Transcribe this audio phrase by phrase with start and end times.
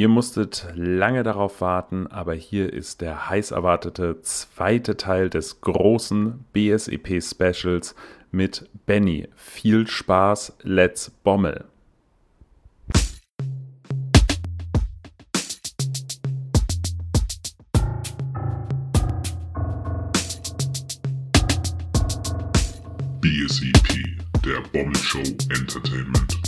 [0.00, 6.42] Ihr musstet lange darauf warten, aber hier ist der heiß erwartete zweite Teil des großen
[6.54, 7.94] BSEP Specials
[8.30, 9.28] mit Benny.
[9.36, 11.66] Viel Spaß, let's Bommel!
[23.20, 25.18] BSEP, der Bommel Show
[25.50, 26.39] Entertainment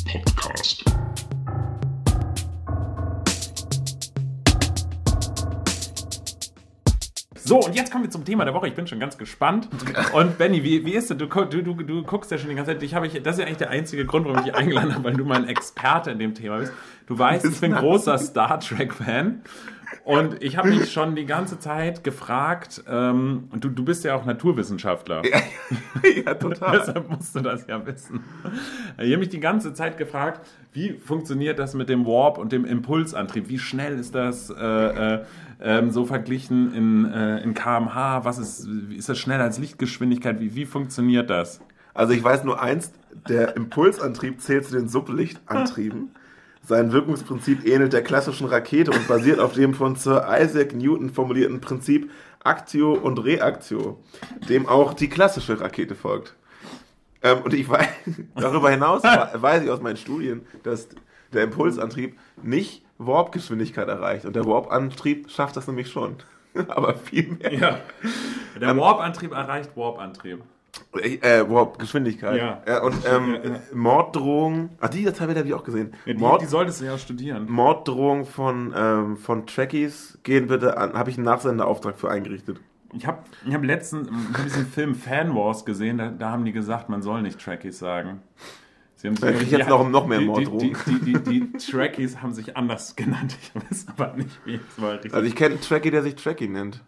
[7.44, 8.68] So, und jetzt kommen wir zum Thema der Woche.
[8.68, 9.68] Ich bin schon ganz gespannt.
[10.12, 11.16] Und Benny, wie, wie ist es?
[11.16, 12.82] Du, du, du, du guckst ja schon die ganze Zeit.
[12.82, 15.14] Ich ich, das ist ja eigentlich der einzige Grund, warum ich dich eingeladen habe, weil
[15.14, 16.72] du mal ein Experte in dem Thema bist.
[17.06, 19.42] Du weißt, ich bin großer Star Trek-Fan.
[20.04, 24.24] Und ich habe mich schon die ganze Zeit gefragt, ähm, du, du bist ja auch
[24.24, 25.22] Naturwissenschaftler.
[25.24, 25.40] Ja,
[26.24, 26.78] ja total.
[26.78, 28.20] Deshalb musst du das ja wissen.
[28.98, 32.64] Ich habe mich die ganze Zeit gefragt, wie funktioniert das mit dem Warp und dem
[32.64, 33.48] Impulsantrieb?
[33.48, 35.24] Wie schnell ist das äh, äh,
[35.58, 38.24] äh, so verglichen in, äh, in kmh?
[38.24, 40.40] Was ist, ist das schneller als Lichtgeschwindigkeit?
[40.40, 41.60] Wie, wie funktioniert das?
[41.94, 42.92] Also ich weiß nur eins,
[43.28, 46.10] der Impulsantrieb zählt zu den Sublichtantrieben.
[46.64, 51.60] Sein Wirkungsprinzip ähnelt der klassischen Rakete und basiert auf dem von Sir Isaac Newton formulierten
[51.60, 52.10] Prinzip
[52.44, 53.98] Actio und Reaktio,
[54.48, 56.36] dem auch die klassische Rakete folgt.
[57.22, 57.88] Ähm, und ich weiß,
[58.36, 60.88] darüber hinaus weiß ich aus meinen Studien, dass
[61.32, 64.24] der Impulsantrieb nicht Warpgeschwindigkeit erreicht.
[64.24, 66.16] Und der Warp-Antrieb schafft das nämlich schon.
[66.68, 67.54] Aber viel mehr.
[67.54, 67.80] Ja.
[68.60, 70.42] Der Warp-Antrieb erreicht Warp-Antrieb.
[70.94, 72.36] Äh, wow, Geschwindigkeit.
[72.36, 72.62] Ja.
[72.66, 73.60] ja und ähm, ja, ja.
[73.72, 74.70] Morddrohung.
[74.80, 75.94] Ach, die Datei habe ich auch gesehen.
[76.04, 77.50] Ja, die, Mord, die solltest du ja studieren.
[77.50, 80.92] Morddrohung von, ähm, von Trekkies gehen bitte an.
[80.92, 82.60] Habe ich einen Nachsenderauftrag für eingerichtet.
[82.94, 84.10] Ich habe ich hab letztens
[84.44, 88.20] diesen Film Fan Wars gesehen, da, da, haben die gesagt, man soll nicht Trekkies sagen.
[88.96, 90.76] Sie haben sich, ich jetzt noch, noch mehr Morddrohungen.
[90.86, 93.36] Die, die, die, die, Trekkies haben sich anders genannt.
[93.40, 94.98] Ich weiß aber nicht, wie es war.
[95.10, 96.82] Also ich kenne einen Trekkie, der sich Trekkie nennt.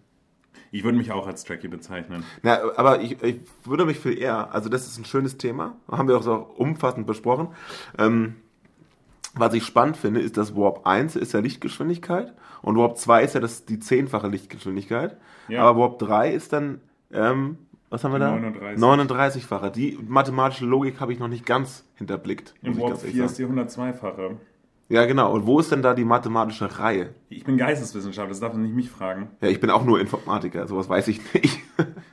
[0.75, 2.25] Ich würde mich auch als Trekkie bezeichnen.
[2.43, 6.09] Ja, aber ich, ich, würde mich viel eher, also das ist ein schönes Thema, haben
[6.09, 7.47] wir auch so umfassend besprochen.
[7.97, 8.35] Ähm,
[9.35, 13.35] was ich spannend finde, ist, dass Warp 1 ist ja Lichtgeschwindigkeit und Warp 2 ist
[13.35, 15.17] ja das, die zehnfache Lichtgeschwindigkeit.
[15.47, 15.63] Ja.
[15.63, 16.81] Aber Warp 3 ist dann,
[17.13, 17.59] ähm,
[17.89, 18.33] was haben wir da?
[18.33, 18.83] 39.
[18.83, 19.71] 39-fache.
[19.71, 22.53] Die mathematische Logik habe ich noch nicht ganz hinterblickt.
[22.63, 24.39] In Warp 4 ist die 102-fache.
[24.95, 25.33] Ja, genau.
[25.33, 27.15] Und wo ist denn da die mathematische Reihe?
[27.29, 29.29] Ich bin Geisteswissenschaftler, das darf man nicht mich fragen.
[29.41, 31.59] Ja, ich bin auch nur Informatiker, sowas weiß ich nicht.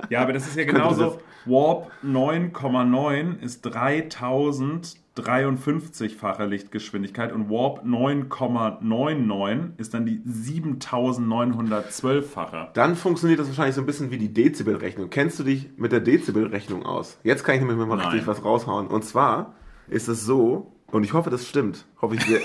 [0.09, 1.19] Ja, aber das ist ja genauso.
[1.45, 12.69] Warp 9,9 ist 3053-fache Lichtgeschwindigkeit und Warp 9,99 ist dann die 7912-fache.
[12.73, 15.11] Dann funktioniert das wahrscheinlich so ein bisschen wie die Dezibelrechnung.
[15.11, 17.19] Kennst du dich mit der Dezibelrechnung aus?
[17.21, 18.07] Jetzt kann ich nämlich mal Nein.
[18.07, 18.87] richtig was raushauen.
[18.87, 19.53] Und zwar
[19.87, 21.85] ist es so, und ich hoffe, das stimmt.
[22.01, 22.39] Hoffe ich sehr.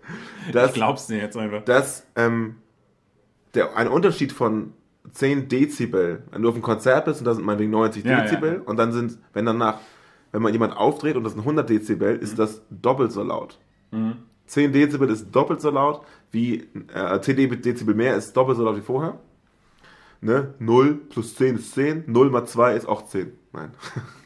[0.52, 1.64] dass, ich glaub's dir jetzt einfach.
[1.64, 2.56] Dass ähm,
[3.54, 4.72] der, ein Unterschied von
[5.12, 8.54] 10 Dezibel, wenn du auf einem Konzert bist und da sind meinetwegen 90 ja, Dezibel
[8.54, 8.60] ja.
[8.62, 9.80] und dann sind, wenn danach,
[10.30, 12.36] wenn man jemand aufdreht und das sind 100 Dezibel, ist mhm.
[12.38, 13.58] das doppelt so laut.
[13.90, 14.14] Mhm.
[14.46, 18.76] 10 Dezibel ist doppelt so laut wie, äh, 10 Dezibel mehr ist doppelt so laut
[18.76, 19.18] wie vorher.
[20.20, 20.54] Ne?
[20.58, 23.32] 0 plus 10 ist 10, 0 mal 2 ist auch 10.
[23.52, 23.70] Nein.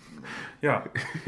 [0.66, 0.82] Ja,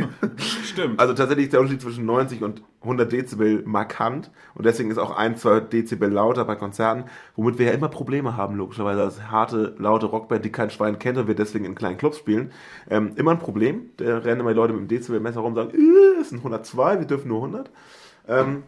[0.64, 0.98] stimmt.
[0.98, 5.16] Also tatsächlich ist der Unterschied zwischen 90 und 100 Dezibel markant und deswegen ist auch
[5.16, 7.04] ein, zwei Dezibel lauter bei Konzerten,
[7.36, 11.18] womit wir ja immer Probleme haben, logischerweise als harte, laute Rockband, die kein Schwein kennt
[11.18, 12.50] und wir deswegen in kleinen Clubs spielen.
[12.90, 13.90] Ähm, immer ein Problem.
[13.98, 16.98] Da rennen immer die Leute mit dem Dezibelmesser rum und sagen, äh, es sind 102,
[16.98, 17.70] wir dürfen nur 100.
[18.26, 18.64] Ähm,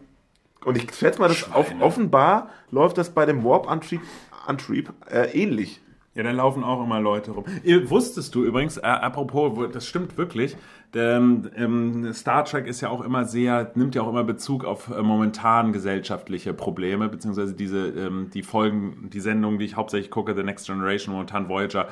[0.63, 3.99] und ich schätze mal, dass auf, offenbar läuft das bei dem Warp-Antrieb
[4.47, 5.81] Antrieb, äh, ähnlich.
[6.13, 7.45] Ja, da laufen auch immer Leute rum.
[7.85, 10.57] Wusstest du übrigens, äh, apropos, das stimmt wirklich,
[10.93, 14.89] denn, ähm, Star Trek ist ja auch immer sehr, nimmt ja auch immer Bezug auf
[14.89, 20.35] äh, momentan gesellschaftliche Probleme, beziehungsweise diese, ähm, die Folgen, die Sendungen, die ich hauptsächlich gucke,
[20.35, 21.87] The Next Generation, momentan Voyager,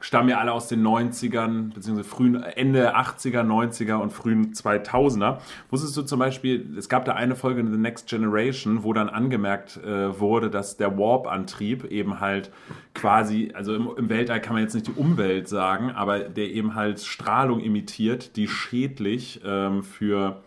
[0.00, 5.38] stammen ja alle aus den 90ern, beziehungsweise frühen, Ende 80er, 90er und frühen 2000er.
[5.70, 9.08] Wusstest du zum Beispiel, es gab da eine Folge in The Next Generation, wo dann
[9.08, 12.50] angemerkt äh, wurde, dass der Warp-Antrieb eben halt
[12.94, 16.74] quasi, also im, im, Weltall kann man jetzt nicht die Umwelt sagen, aber der eben
[16.74, 20.42] halt Strahlung imitiert, die schädlich ähm, für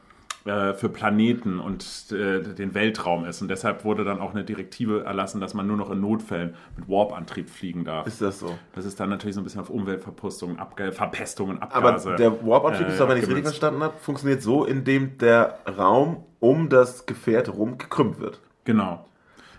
[0.46, 3.42] äh, für Planeten und äh, den Weltraum ist.
[3.42, 6.88] Und deshalb wurde dann auch eine Direktive erlassen, dass man nur noch in Notfällen mit
[6.88, 8.08] Warp-Antrieb fliegen darf.
[8.08, 8.58] Ist das so?
[8.74, 12.10] Das ist dann natürlich so ein bisschen auf Umweltverpustungen, Abge Verpestungen, Abgase.
[12.10, 16.24] Aber der Warp-Antrieb, äh, wenn ich es richtig verstanden habe, funktioniert so, indem der Raum
[16.40, 18.40] um das Gefährt herum gekrümmt wird.
[18.64, 19.06] Genau.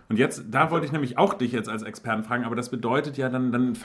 [0.08, 3.16] Und jetzt, da wollte ich nämlich auch dich jetzt als Experten fragen, aber das bedeutet
[3.16, 3.76] ja dann, dann,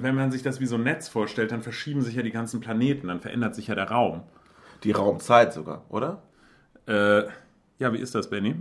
[0.00, 2.60] wenn man sich das wie so ein Netz vorstellt, dann verschieben sich ja die ganzen
[2.60, 4.22] Planeten, dann verändert sich ja der Raum.
[4.84, 6.22] Die Raumzeit sogar, oder?
[6.92, 7.24] Äh,
[7.78, 8.54] ja, wie ist das, Benny?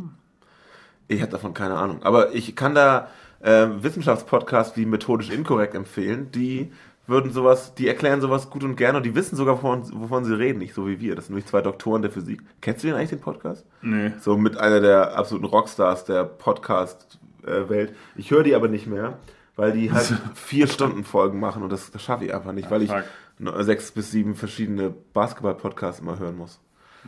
[1.08, 2.02] Ich habe davon keine Ahnung.
[2.04, 3.10] Aber ich kann da
[3.42, 6.72] äh, Wissenschaftspodcasts wie methodisch inkorrekt empfehlen, die
[7.08, 10.38] würden sowas, die erklären sowas gut und gerne und die wissen sogar, wovon, wovon sie
[10.38, 11.16] reden, nicht so wie wir.
[11.16, 12.42] Das sind nämlich zwei Doktoren der Physik.
[12.62, 13.66] Kennst du den eigentlich, den Podcast?
[13.82, 14.14] Nee.
[14.22, 17.94] So mit einer der absoluten Rockstars der Podcast-Welt.
[18.16, 19.18] Ich höre die aber nicht mehr,
[19.58, 22.84] weil die halt vier Stunden Folgen machen und das, das schaffe ich einfach nicht, weil
[22.84, 22.92] ich
[23.60, 26.60] sechs bis sieben verschiedene Basketball-Podcasts immer hören muss.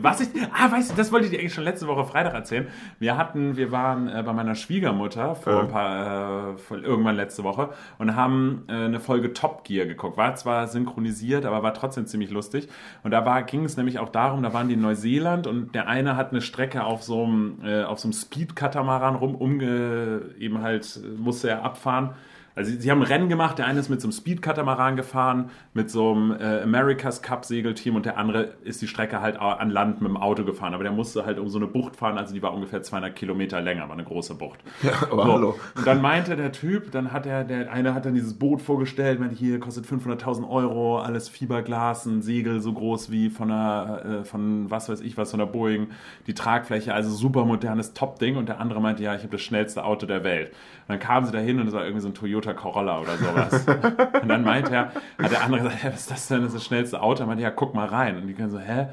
[0.00, 2.66] Was ich, ah, weißt du, das wollte ich dir eigentlich schon letzte Woche Freitag erzählen.
[2.98, 5.60] Wir hatten, wir waren äh, bei meiner Schwiegermutter vor Ja.
[5.60, 10.16] ein paar, äh, vor, irgendwann letzte Woche und haben äh, eine Folge Top Gear geguckt.
[10.16, 12.68] War zwar synchronisiert, aber war trotzdem ziemlich lustig.
[13.02, 15.88] Und da war, ging es nämlich auch darum, da waren die in Neuseeland und der
[15.88, 20.62] eine hat eine Strecke auf so einem, äh, auf so einem Speed-Katamaran rum, umge, eben
[20.62, 22.10] halt, äh, musste er abfahren.
[22.56, 25.90] Also sie, haben ein Rennen gemacht, der eine ist mit so einem Speed-Katamaran gefahren, mit
[25.90, 30.08] so einem äh, America's Cup-Segelteam und der andere ist die Strecke halt an Land mit
[30.10, 30.74] dem Auto gefahren.
[30.74, 33.60] Aber der musste halt um so eine Bucht fahren, also die war ungefähr 200 Kilometer
[33.60, 34.60] länger, war eine große Bucht.
[34.82, 35.32] Ja, aber So.
[35.32, 35.54] hallo.
[35.76, 39.20] Und dann meinte der Typ, dann hat er, der eine hat dann dieses Boot vorgestellt,
[39.20, 44.24] meinte, hier kostet 500.000 Euro, alles Fiberglas, ein Segel so groß wie von einer, äh,
[44.24, 45.88] von was weiß ich was, von der Boeing,
[46.26, 48.36] die Tragfläche, also super modernes Top-Ding.
[48.36, 50.48] Und der andere meinte, ja, ich habe das schnellste Auto der Welt.
[50.48, 53.66] Und dann kamen sie dahin und es war irgendwie so ein Toyota Corolla oder sowas.
[54.22, 56.56] und dann meinte er, hat der andere gesagt, hä, was ist das denn, das ist
[56.56, 57.22] das schnellste Auto?
[57.22, 58.16] Er meinte, ja, guck mal rein.
[58.16, 58.88] Und die können so, hä?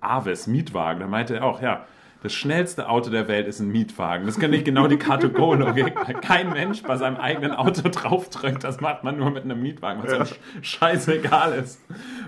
[0.00, 1.00] Avis, Mietwagen.
[1.00, 1.84] Da meinte er auch, ja,
[2.22, 4.26] das schnellste Auto der Welt ist ein Mietwagen.
[4.26, 8.64] Das kann nicht genau die Car2Go-Logik, weil kein Mensch bei seinem eigenen Auto draufdrückt.
[8.64, 10.36] Das macht man nur mit einem Mietwagen, was ja.
[10.60, 11.80] scheißegal ist.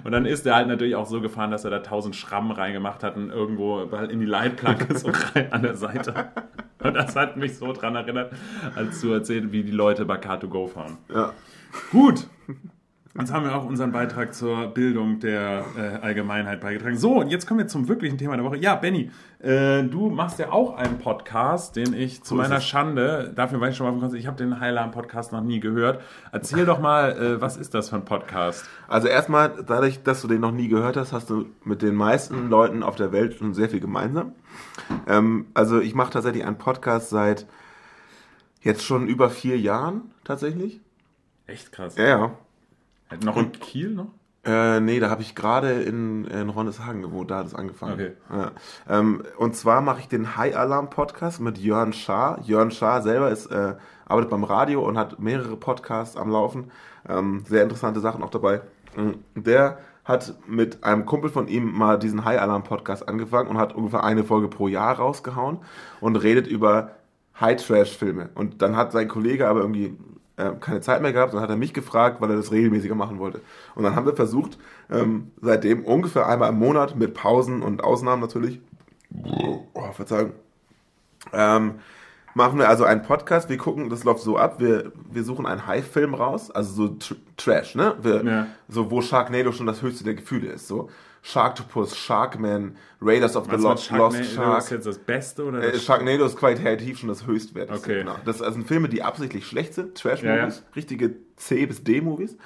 [0.04, 3.02] Und dann ist er halt natürlich auch so gefahren, dass er da 1000 Schrammen reingemacht
[3.02, 6.28] hat und irgendwo in die Leitplanke so rein an der Seite.
[6.82, 8.32] Und das hat mich so dran erinnert,
[8.74, 10.98] als du erzählt, wie die Leute bei Car2Go fahren.
[11.12, 11.32] Ja.
[11.90, 12.26] Gut.
[13.18, 16.96] Jetzt haben wir auch unseren Beitrag zur Bildung der äh, Allgemeinheit beigetragen.
[16.96, 18.56] So, und jetzt kommen wir zum wirklichen Thema der Woche.
[18.56, 19.10] Ja, Benny,
[19.40, 22.60] äh, du machst ja auch einen Podcast, den ich zu meiner.
[22.60, 26.00] Schande, dafür weiß ich schon mal, von- ich habe den Heilan-Podcast noch nie gehört.
[26.30, 28.64] Erzähl doch mal, äh, was ist das für ein Podcast?
[28.86, 32.48] Also erstmal, dadurch, dass du den noch nie gehört hast, hast du mit den meisten
[32.48, 34.34] Leuten auf der Welt schon sehr viel gemeinsam.
[35.08, 37.44] Ähm, also ich mache tatsächlich einen Podcast seit
[38.62, 40.80] jetzt schon über vier Jahren tatsächlich.
[41.48, 41.96] Echt krass.
[41.96, 42.30] Ja, ja.
[43.24, 44.08] Noch in Kiel noch?
[44.42, 47.92] Äh, nee, da habe ich gerade in, in Rondeshagen gewohnt, da hat es angefangen.
[47.92, 48.12] Okay.
[48.30, 48.52] Ja.
[48.88, 52.40] Ähm, und zwar mache ich den High Alarm Podcast mit Jörn Schaar.
[52.40, 53.74] Jörn Schaar selber ist, äh,
[54.06, 56.70] arbeitet beim Radio und hat mehrere Podcasts am Laufen.
[57.06, 58.62] Ähm, sehr interessante Sachen auch dabei.
[58.96, 59.16] Mhm.
[59.34, 63.74] Der hat mit einem Kumpel von ihm mal diesen High Alarm Podcast angefangen und hat
[63.74, 65.58] ungefähr eine Folge pro Jahr rausgehauen
[66.00, 66.92] und redet über
[67.38, 68.30] High Trash Filme.
[68.34, 69.98] Und dann hat sein Kollege aber irgendwie
[70.40, 72.94] äh, keine Zeit mehr gehabt und dann hat er mich gefragt, weil er das regelmäßiger
[72.94, 73.40] machen wollte.
[73.74, 74.58] Und dann haben wir versucht,
[74.90, 78.60] ähm, seitdem ungefähr einmal im Monat mit Pausen und Ausnahmen natürlich,
[79.74, 80.32] oh, Verzeihung,
[81.32, 81.74] ähm,
[82.34, 83.48] machen wir also einen Podcast.
[83.48, 87.16] Wir gucken, das läuft so ab, wir, wir suchen einen High-Film raus, also so tr
[87.36, 87.94] Trash, ne?
[88.02, 88.46] Wir, Ja.
[88.68, 90.68] So, wo Sharknado schon das höchste der Gefühle ist.
[90.68, 90.90] So
[91.22, 94.58] Sharktopus, Sharkman, Raiders of the Was Lost, mit Lost Shark.
[94.64, 97.90] ist jetzt das Beste oder Äh, das Sharknado ist qualitativ schon das höchstwertigste.
[97.90, 97.98] Okay.
[98.00, 98.16] Genau.
[98.24, 102.36] Das sind Filme, die absichtlich schlecht sind, Trash-Movies, Ja, richtige C- bis D-Movies.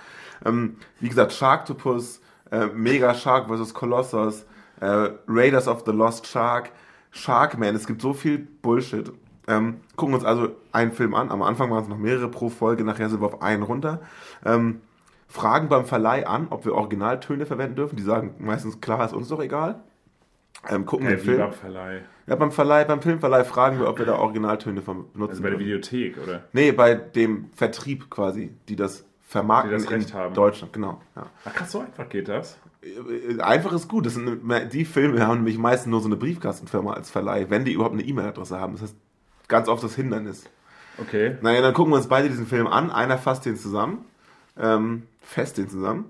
[0.44, 3.74] Ähm, wie gesagt, Sharktopus, äh, Mega Shark vs.
[3.74, 4.44] Colossus,
[4.80, 6.70] äh, Raiders of the Lost Shark,
[7.12, 9.12] Sharkman, es gibt so viel Bullshit.
[9.46, 11.30] Ähm, gucken uns also einen Film an.
[11.30, 14.00] Am Anfang waren es noch mehrere pro Folge, nachher sind wir auf einen runter.
[14.44, 14.80] Ähm,
[15.34, 17.96] fragen beim Verleih an, ob wir Originaltöne verwenden dürfen.
[17.96, 19.80] Die sagen meistens, klar, ist uns doch egal.
[20.68, 21.36] Ähm, gucken Hey, den Film.
[21.40, 22.02] lieber Verleih.
[22.28, 25.30] Ja, beim Verleih, beim Filmverleih fragen wir, ob wir da Originaltöne von benutzen.
[25.32, 25.66] Also bei der dürfen.
[25.66, 26.44] Videothek, oder?
[26.52, 30.34] nee, bei dem Vertrieb quasi, die das vermarkten Die das Recht in haben.
[30.34, 31.00] Deutschland, genau.
[31.16, 31.26] Ja.
[31.44, 32.56] Ach krass, so einfach geht das?
[32.82, 34.06] Äh, Einfach ist gut.
[34.06, 34.40] Das sind,
[34.72, 38.04] die Filme haben nämlich meistens nur so eine Briefkastenfirma als Verleih, wenn die überhaupt eine
[38.04, 38.74] E-Mail-Adresse haben.
[38.74, 38.96] Das heißt,
[39.48, 40.44] ganz oft das Hindernis.
[40.98, 41.36] Okay.
[41.42, 42.92] Naja, dann gucken wir uns beide diesen Film an.
[42.92, 44.04] Einer fasst den zusammen,
[44.58, 46.06] ähm, fest den zusammen.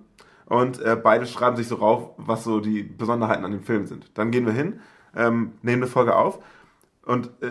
[0.47, 4.11] Und äh, beide schreiben sich so rauf, was so die Besonderheiten an dem Film sind.
[4.15, 4.81] Dann gehen wir hin,
[5.17, 6.39] ähm, nehmen eine Folge auf
[7.05, 7.51] und äh,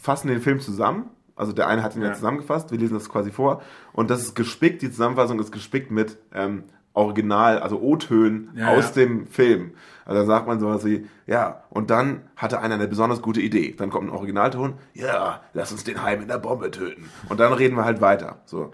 [0.00, 1.06] fassen den Film zusammen.
[1.36, 2.08] Also der eine hat ihn ja.
[2.08, 2.14] Ja.
[2.14, 3.62] zusammengefasst, wir lesen das quasi vor.
[3.94, 8.88] Und das ist gespickt, die Zusammenfassung ist gespickt mit ähm, Original, also O-Tönen Ja, aus
[8.88, 9.02] ja.
[9.02, 9.72] dem Film.
[10.04, 13.74] Also da sagt man sowas wie, ja, und dann hatte einer eine besonders gute Idee.
[13.78, 17.08] Dann kommt ein Originalton, ja, lass uns den Hai mit einer Bombe töten.
[17.30, 18.40] Und dann reden wir halt weiter.
[18.44, 18.72] So.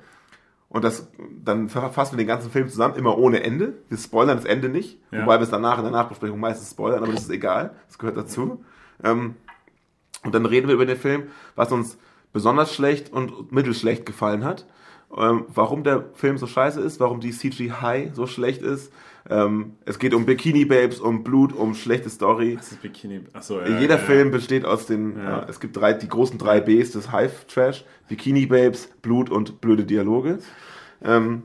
[0.68, 1.08] Und das,
[1.44, 3.74] dann fassen wir den ganzen Film zusammen, immer ohne Ende.
[3.88, 5.22] Wir spoilern das Ende nicht, Ja.
[5.22, 8.16] wobei wir es danach in der Nachbesprechung meistens spoilern, aber das ist egal, das gehört
[8.16, 8.64] dazu.
[9.02, 9.36] Ähm,
[10.24, 11.98] und dann reden wir über den Film, was uns
[12.32, 14.66] besonders schlecht und mittelschlecht gefallen hat.
[15.16, 18.92] Ähm, warum der Film so scheiße ist, warum die CG High so schlecht ist.
[19.28, 22.56] Ähm, es geht um Bikini Babes, um Blut, um schlechte Story.
[22.56, 23.22] Das ist Bikini.
[23.32, 23.78] Achso, ja.
[23.80, 25.40] Jeder ja, Film besteht aus den, Ja.
[25.40, 29.84] äh, es gibt drei, die großen drei Bs des Hive-Trash, Bikini Babes, Blut und blöde
[29.84, 30.38] Dialoge.
[31.02, 31.42] Ähm,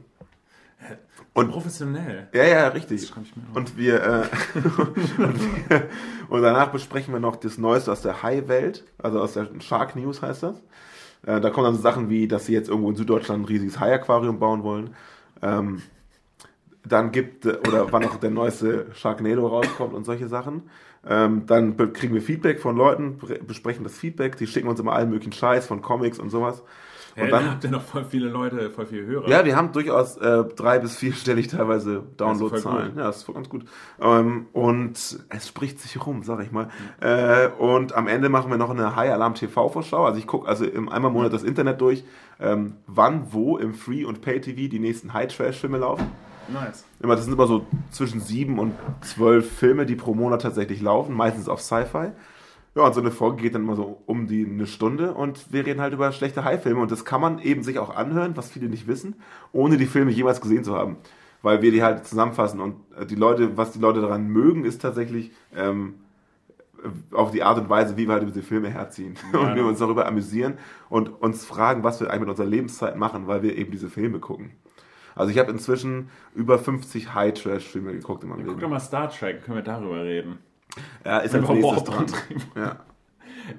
[1.35, 1.43] Ja.
[1.45, 2.27] Professionell.
[2.33, 3.01] ja, ja, richtig.
[3.01, 3.55] Das schreib ich mir auf.
[3.55, 4.23] Und wir, äh,
[5.23, 5.87] und wir,
[6.29, 10.21] und danach besprechen wir noch das Neueste aus der Hai-Welt, also aus der Shark News
[10.21, 10.57] heißt das.
[11.25, 13.79] Äh, da kommen dann so Sachen wie, dass sie jetzt irgendwo in Süddeutschland ein riesiges
[13.79, 14.89] Hai-Aquarium bauen wollen.
[15.41, 15.81] Ähm,
[16.85, 20.63] dann gibt, äh, oder wann auch der neueste Sharknado rauskommt und solche Sachen.
[21.07, 25.09] Ähm, dann kriegen wir Feedback von Leuten, besprechen das Feedback, die schicken uns immer allen
[25.09, 26.63] möglichen Scheiß von Comics und sowas.
[27.15, 29.27] Ja, Und dann dann, habt ihr noch voll viele Leute, voll viele Hörer.
[29.27, 32.95] ja, wir haben durchaus äh, drei bis vierstellig teilweise Downloadzahlen.
[32.95, 33.65] Ja, das ist voll ganz gut.
[33.99, 34.93] Ähm, und
[35.29, 36.69] es spricht sich rum, sag ich mal.
[37.01, 40.05] Äh, und am Ende machen wir noch eine High Alarm TV Vorschau.
[40.05, 42.05] Also ich gucke also im einmal im Monat das Internet durch,
[42.39, 46.09] ähm, wann, wo im Free und Pay TV die nächsten High Trash Filme laufen.
[46.53, 46.85] Nice.
[47.01, 51.15] Immer, das sind immer so zwischen sieben und zwölf Filme, die pro Monat tatsächlich laufen,
[51.15, 52.11] meistens auf Sci-Fi.
[52.73, 55.65] Ja, und so eine Folge geht dann immer so um die eine Stunde und wir
[55.65, 58.69] reden halt über schlechte High-Filme und das kann man eben sich auch anhören, was viele
[58.69, 59.15] nicht wissen,
[59.51, 60.95] ohne die Filme jemals gesehen zu haben.
[61.41, 64.81] Weil wir die halt zusammenfassen und äh, die Leute, was die Leute daran mögen, ist
[64.81, 65.95] tatsächlich ähm,
[67.11, 69.79] auf die Art und Weise, wie wir halt über diese Filme herziehen und wir uns
[69.79, 70.57] darüber amüsieren
[70.89, 74.19] und uns fragen, was wir eigentlich mit unserer Lebenszeit machen, weil wir eben diese Filme
[74.19, 74.51] gucken.
[75.15, 78.59] Also ich habe inzwischen über 50 High-Trash-Filme geguckt in meinem Guck Leben.
[78.61, 80.39] doch mal Star Trek, können wir darüber reden.
[81.05, 82.05] Ja, ist Über nächstes dran.
[82.55, 82.77] Ja.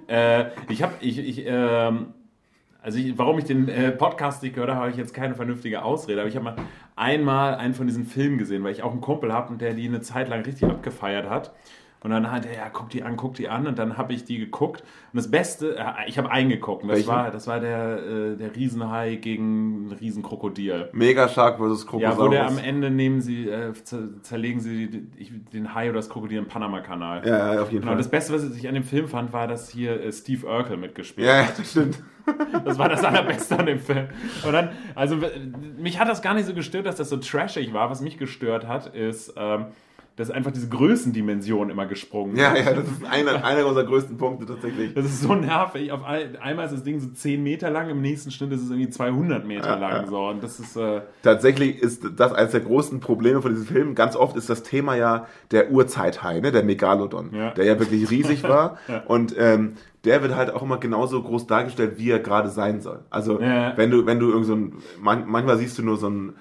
[0.06, 2.14] Äh, ich habe, ich, ich, ähm,
[2.80, 5.82] also ich, warum ich den äh, Podcast nicht gehört habe, habe ich jetzt keine vernünftige
[5.82, 6.20] Ausrede.
[6.20, 6.56] Aber ich habe mal
[6.96, 9.86] einmal einen von diesen Filmen gesehen, weil ich auch einen Kumpel habe und der die
[9.86, 11.52] eine Zeit lang richtig abgefeiert hat.
[12.02, 13.66] Und dann hat er, ja, guck die an, guck die an.
[13.66, 14.80] Und dann habe ich die geguckt.
[15.12, 16.82] Und das Beste, äh, ich habe eingeguckt.
[16.82, 17.08] Und das Welchen?
[17.10, 20.88] war, das war der, äh, der Riesenhai gegen Riesenkrokodil.
[20.92, 21.86] Mega Shark vs.
[21.98, 24.88] Ja, wo der am Ende nehmen sie, äh, zer- zerlegen sie
[25.52, 27.26] den Hai oder das Krokodil im Panama-Kanal.
[27.26, 27.98] ja, ja, auf jeden Genau, Fall.
[27.98, 31.26] das Beste, was ich an dem Film fand, war, dass hier äh, Steve Urkel mitgespielt
[31.28, 31.58] ja, hat.
[31.58, 32.02] ja, stimmt.
[32.64, 34.06] Das war das Allerbeste an dem Film.
[34.46, 35.16] Und dann, also
[35.76, 37.90] mich hat das gar nicht so gestört, dass das so trashig war.
[37.90, 39.66] Was mich gestört hat, ist, ähm,
[40.22, 42.64] dass einfach diese Größendimension immer gesprungen Ja, ist.
[42.66, 44.94] ja, das ist einer, einer unserer größten Punkte tatsächlich.
[44.94, 45.92] Das ist so nervig.
[45.92, 48.70] Auf ein, einmal ist das Ding so 10 Meter lang, im nächsten Schnitt ist es
[48.70, 49.90] irgendwie 200 Meter Ja, lang.
[50.04, 50.06] ja.
[50.06, 50.28] So.
[50.28, 53.94] Und das ist, äh, Tatsächlich ist das eines der großen Probleme von diesem Film.
[53.94, 56.52] Ganz oft ist das Thema ja der Urzeithai, ne?
[56.52, 57.50] der Megalodon, Ja.
[57.50, 58.78] der ja wirklich riesig war.
[59.06, 59.74] Und ähm,
[60.04, 63.00] der wird halt auch immer genauso groß dargestellt, wie er gerade sein soll.
[63.10, 63.76] Also Ja.
[63.76, 66.32] wenn du, wenn du irgend so ein, man, manchmal siehst du nur so ein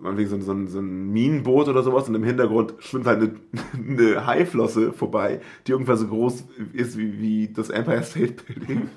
[0.00, 3.20] meinetwegen so ein, so, ein, so ein Minenboot oder sowas und im Hintergrund schwimmt halt
[3.22, 3.32] eine,
[4.06, 8.90] eine Haiflosse vorbei, die ungefähr so groß ist wie, wie das Empire State Building.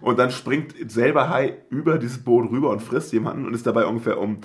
[0.00, 3.84] Und dann springt selber Hai über dieses Boot rüber und frisst jemanden und ist dabei
[3.86, 4.38] ungefähr um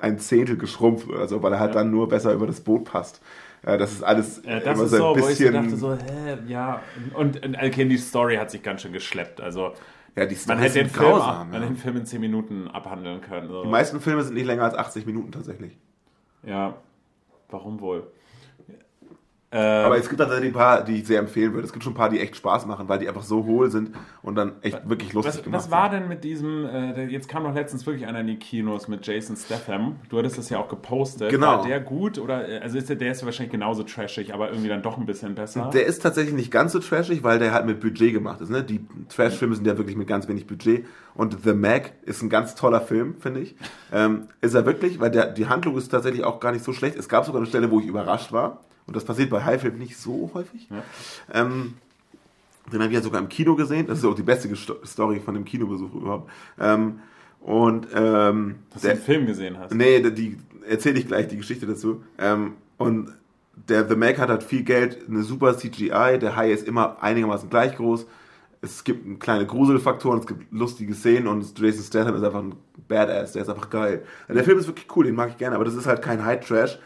[0.00, 3.20] ein Zehntel geschrumpft oder so, weil er halt dann nur besser über das Boot passt.
[3.66, 5.52] Ja, das ist alles Ja, das immer ist so so, ein wo ich so bisschen.
[5.52, 6.82] dachte, so, hä, ja.
[7.14, 9.40] Und, und okay, die Story hat sich ganz schön geschleppt.
[9.40, 9.72] Also,
[10.18, 11.60] ja, die man hätte den Film, grausam, man ja.
[11.60, 13.48] hätte den Film in 10 Minuten abhandeln können.
[13.48, 13.62] So.
[13.62, 15.76] Die meisten Filme sind nicht länger als 80 Minuten tatsächlich.
[16.42, 16.74] Ja,
[17.48, 18.10] warum wohl?
[19.50, 21.64] Äh, Aber es gibt tatsächlich ein paar, die ich sehr empfehlen würde.
[21.66, 23.92] Es gibt schon ein paar, die echt Spaß machen, weil die einfach so hohl sind
[24.20, 27.44] und dann echt wirklich lustig was, gemacht was war denn mit diesem, äh, jetzt kam
[27.44, 29.96] doch letztens wirklich einer in die Kinos mit Jason Statham.
[30.10, 31.30] Du hattest das ja auch gepostet.
[31.30, 31.46] Genau.
[31.46, 32.18] War der gut?
[32.18, 35.06] Oder, äh, also ist der, der ist wahrscheinlich genauso trashig, aber irgendwie dann doch ein
[35.06, 35.70] bisschen besser.
[35.72, 38.50] Der ist tatsächlich nicht ganz so trashig, weil der halt mit Budget gemacht ist.
[38.50, 38.62] Ne?
[38.62, 40.84] Die Trash-Filme sind ja wirklich mit ganz wenig Budget.
[41.14, 43.56] Und The Mag ist ein ganz toller Film, finde ich.
[43.92, 46.96] Ähm, ist er wirklich, weil der, die Handlung ist tatsächlich auch gar nicht so schlecht.
[46.96, 48.64] Es gab sogar eine Stelle, wo ich überrascht war.
[48.88, 50.66] Und das passiert bei High-Filmen nicht so häufig.
[51.32, 51.74] Ähm,
[52.72, 53.86] den habe ich ja sogar im Kino gesehen.
[53.86, 54.48] Das ist auch die beste
[54.84, 56.30] Story von dem Kinobesuch überhaupt.
[56.58, 57.00] Ähm,
[57.40, 59.74] und ähm, Dass du den Film gesehen hast.
[59.74, 62.02] Nee, die erzähle ich gleich die Geschichte dazu.
[62.18, 63.12] Ähm, und
[63.68, 67.50] der The Mac hat halt viel Geld, eine super CGI, der Hai ist immer einigermaßen
[67.50, 68.06] gleich groß.
[68.60, 72.54] Es gibt kleine Gruselfaktoren, es gibt lustige Szenen und Jason Statham ist einfach ein
[72.88, 74.04] Badass, der ist einfach geil.
[74.28, 76.78] Der Film ist wirklich cool, den mag ich gerne, aber das ist halt kein High-Trash,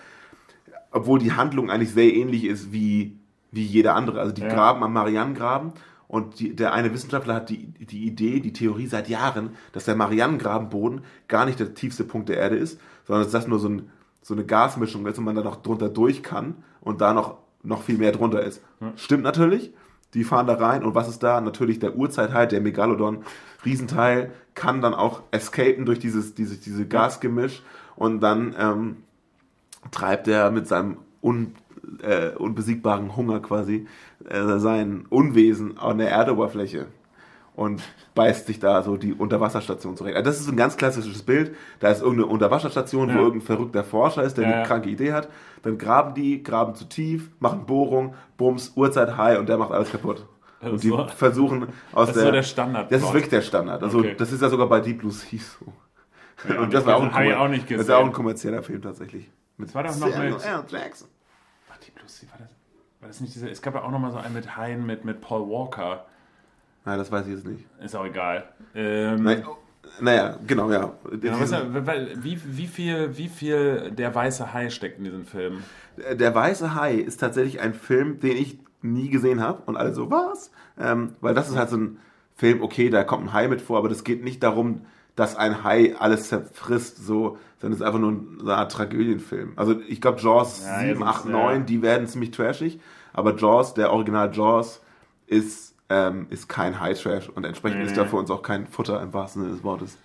[0.92, 3.18] obwohl die Handlung eigentlich sehr ähnlich ist wie,
[3.50, 4.20] wie jeder andere.
[4.20, 4.48] Also die Ja.
[4.48, 5.72] graben am Marianengraben
[6.08, 9.96] Und die, der eine Wissenschaftler hat die, die Idee, die Theorie seit Jahren, dass der
[9.96, 13.88] Marianengrabenboden gar nicht der tiefste Punkt der Erde ist, sondern dass das nur so, ein,
[14.20, 17.82] so eine Gasmischung ist und man da noch drunter durch kann und da noch, noch
[17.82, 18.60] viel mehr drunter ist.
[18.96, 19.72] Stimmt natürlich.
[20.12, 21.40] Die fahren da rein und was ist da?
[21.40, 23.24] Natürlich der Urzeithai, der Megalodon,
[23.64, 27.62] Riesenteil, kann dann auch escapen durch dieses, dieses diese Gasgemisch
[27.96, 28.96] und dann ähm,
[29.90, 31.54] treibt er mit seinem un,
[32.02, 33.86] äh, unbesiegbaren Hunger quasi
[34.28, 36.86] äh, sein Unwesen an der Erdoberfläche
[37.54, 37.82] und
[38.14, 40.16] beißt sich da so die Unterwasserstation zurecht.
[40.16, 41.54] Also das ist ein ganz klassisches Bild.
[41.80, 43.14] Da ist irgendeine Unterwasserstation, Ja.
[43.16, 44.66] wo irgendein verrückter Forscher ist, der Ja, eine ja.
[44.66, 45.28] kranke Idee hat.
[45.62, 49.90] Dann graben die, graben zu tief, machen Bohrung, Bums, Uhrzeit High und der macht alles
[49.90, 50.26] kaputt.
[50.60, 51.62] Das Und ist die so- versuchen
[51.92, 52.92] aus Das ist der, so der Standard.
[52.92, 53.82] Das ist wirklich der Standard.
[53.82, 54.14] Also Okay.
[54.16, 55.72] das ist ja sogar bei Deep Blue Sea so.
[56.58, 59.30] Und das war auch ein, auch nicht das war auch ein kommerzieller Film tatsächlich.
[59.62, 60.64] Das war doch noch mit- L.
[60.68, 61.08] Jackson.
[61.70, 62.48] Ach, die Lucy, war das,
[63.00, 63.48] war das nicht diese.
[63.48, 66.06] Es gab ja auch noch mal so einen mit Hein mit, mit Paul Walker.
[66.84, 67.64] Nein, das weiß ich jetzt nicht.
[67.80, 68.44] Ist auch egal.
[68.74, 69.56] Ähm, Nein, oh,
[70.00, 70.92] naja, genau, ja.
[71.22, 71.52] ja, was,
[72.22, 75.62] wie, wie, viel, wie viel der weiße Hai steckt in diesem Film?
[75.96, 79.62] Der Weiße Hai ist tatsächlich ein Film, den ich nie gesehen habe.
[79.66, 80.50] Und alle so, was?
[80.78, 81.98] Ähm, weil das ist halt so ein
[82.34, 85.62] Film, okay, da kommt ein Hai mit vor, aber das geht nicht darum, dass ein
[85.62, 87.38] Hai alles zerfrisst, so,
[87.70, 89.52] es ist einfach nur eine Art Tragödienfilm.
[89.56, 91.64] Also ich glaube, Jaws Ja, 7, jetzt 8, ist, 9, ja.
[91.64, 92.80] die werden ziemlich trashig,
[93.12, 94.80] aber Jaws, der Original Jaws,
[95.26, 99.00] ist, ähm, ist kein High-Trash und entsprechend Nee, ist da für uns auch kein Futter
[99.00, 99.96] im wahrsten Sinne des Wortes.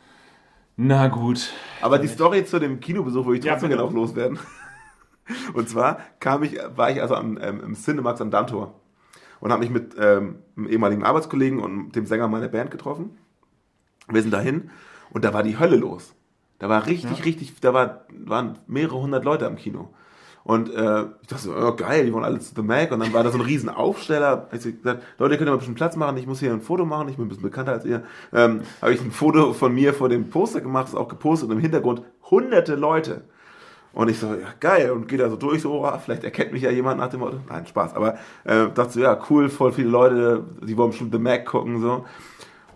[0.76, 1.50] Na gut.
[1.82, 3.80] Aber die Story zu dem Kinobesuch will ich Ja, trotzdem bitte.
[3.82, 4.38] gerne auch loswerden.
[5.54, 8.76] Und zwar kam ich, war ich also am, ähm, im Cinemax am Dantor
[9.40, 13.18] und habe mich mit ähm, einem ehemaligen Arbeitskollegen und dem Sänger meiner Band getroffen.
[14.10, 14.70] Wir sind dahin
[15.12, 16.14] und da war die Hölle los.
[16.60, 19.90] Da war richtig, richtig, da war, waren mehrere hundert Leute am Kino.
[20.44, 22.94] Und äh, ich dachte so, oh, geil, die wollen alle zu The Mac.
[22.94, 24.48] Und dann war da so ein riesen Aufsteller.
[24.54, 26.16] Ich hab gesagt, Leute, könnt ihr mal ein bisschen Platz machen?
[26.16, 27.10] Ich muss hier ein Foto machen.
[27.10, 28.04] Ich bin ein bisschen bekannter als ihr.
[28.32, 31.50] Ähm, habe ich ein Foto von mir vor dem Poster gemacht, ist auch gepostet.
[31.50, 33.26] Und im Hintergrund hunderte Leute.
[33.92, 34.92] Und ich so, ja, geil.
[34.92, 37.42] Und gehe da so durch, so, oh, vielleicht erkennt mich ja jemand nach dem Motto.
[37.50, 37.94] Nein, Spaß.
[37.94, 38.14] Aber
[38.46, 42.06] äh, dachte so, ja, cool, voll viele Leute, die wollen schon The Mac gucken, so.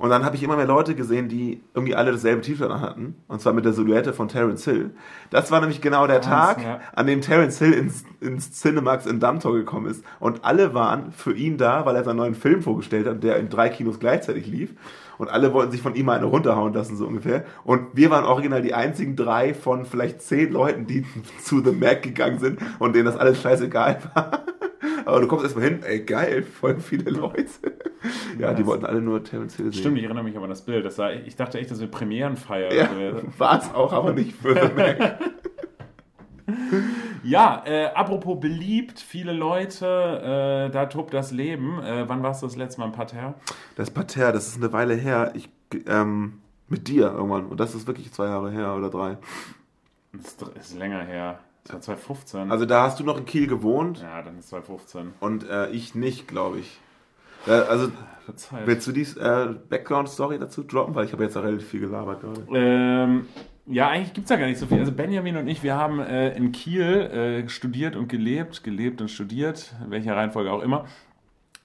[0.02, 3.14] Und dann habe ich immer mehr Leute gesehen, die irgendwie alle dasselbe T-Shirt hatten.
[3.28, 4.90] Und zwar mit der Silhouette von Terence Hill.
[5.30, 6.80] Das war nämlich genau der Tag, ja.
[6.94, 10.04] an dem Terence Hill ins, ins Cinemax in Dammtor gekommen ist.
[10.20, 13.50] Und alle waren für ihn da, weil er seinen neuen Film vorgestellt hat, der in
[13.50, 14.72] drei Kinos gleichzeitig lief.
[15.20, 17.46] Und alle wollten sich von ihm eine runterhauen lassen, so ungefähr.
[17.64, 21.06] Und wir waren original die einzigen drei von vielleicht zehn Leuten, die
[21.44, 24.42] zu The Mac gegangen sind und denen das alles scheißegal war.
[25.06, 27.46] Aber du kommst erstmal hin, ey, geil, voll viele Leute.
[28.40, 29.80] Ja, die wollten alle nur Terence Hill sehen.
[29.80, 30.86] Stimmt, ich erinnere mich aber an das Bild.
[30.86, 32.74] Das war, ich dachte echt, das wäre Premierenfeier.
[32.74, 33.34] Ja, gewesen.
[33.38, 35.20] war es auch, aber nicht für The Mac.
[37.24, 41.80] Ja, äh, apropos beliebt, viele Leute, äh, da tobt das Leben.
[41.82, 43.36] Äh, wann warst du das letzte Mal im Parterre?
[43.76, 45.32] Das Parterre, das ist eine Weile her.
[45.36, 45.50] Ich,
[45.88, 47.46] ähm, mit dir irgendwann.
[47.46, 49.18] Und das ist wirklich zwei Jahre her oder drei.
[50.14, 51.40] Das ist länger her.
[51.64, 52.52] Das war 2015.
[52.52, 55.14] Also da hast du noch in Kiel gewohnt ja, dann ist 2015.
[55.20, 56.80] und äh, ich nicht, glaube ich.
[57.48, 57.92] Äh, also
[58.26, 58.68] Verzeiht.
[58.68, 60.96] willst du die äh, Background-Story dazu droppen?
[60.96, 62.42] Weil ich habe jetzt auch relativ viel gelabert gerade.
[62.54, 63.28] Ähm,
[63.68, 64.80] ja, eigentlich gibt es da gar nicht so viel.
[64.80, 69.10] Also Benjamin und ich, wir haben äh, in Kiel äh, studiert und gelebt, gelebt und
[69.10, 70.86] studiert, in welcher Reihenfolge auch immer.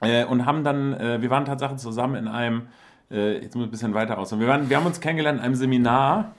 [0.00, 2.68] Äh, und haben dann, wir waren tatsächlich zusammen in einem,
[3.08, 4.38] jetzt muss ich ein bisschen weiter aus.
[4.38, 6.34] Wir, waren, wir haben uns kennengelernt in einem Seminar,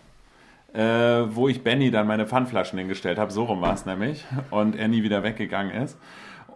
[0.74, 3.32] äh, wo ich Benny dann meine Pfandflaschen hingestellt habe.
[3.32, 4.26] So rum war es nämlich.
[4.52, 5.98] Und er nie wieder weggegangen ist.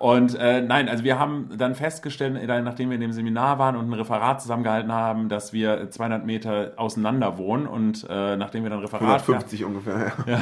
[0.01, 3.75] Und äh, nein, also wir haben dann festgestellt, äh, nachdem wir in dem Seminar waren
[3.75, 7.67] und ein Referat zusammengehalten haben, dass wir 200 Meter auseinander wohnen.
[7.67, 10.41] Und äh, nachdem wir dann Referat 150 ungefähr, ja.